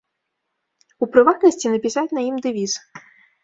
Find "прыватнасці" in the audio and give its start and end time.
1.13-1.67